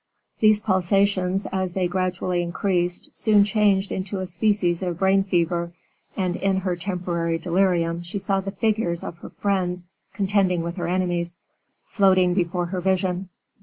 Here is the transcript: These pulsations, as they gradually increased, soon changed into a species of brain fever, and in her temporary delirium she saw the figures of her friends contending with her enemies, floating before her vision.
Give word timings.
These 0.39 0.63
pulsations, 0.63 1.45
as 1.51 1.75
they 1.75 1.87
gradually 1.87 2.41
increased, 2.41 3.15
soon 3.15 3.43
changed 3.43 3.91
into 3.91 4.17
a 4.17 4.25
species 4.25 4.81
of 4.81 4.97
brain 4.97 5.23
fever, 5.23 5.73
and 6.17 6.35
in 6.35 6.61
her 6.61 6.75
temporary 6.75 7.37
delirium 7.37 8.01
she 8.01 8.17
saw 8.17 8.41
the 8.41 8.49
figures 8.49 9.03
of 9.03 9.19
her 9.19 9.29
friends 9.29 9.85
contending 10.11 10.63
with 10.63 10.77
her 10.77 10.87
enemies, 10.87 11.37
floating 11.87 12.33
before 12.33 12.65
her 12.65 12.81
vision. 12.81 13.29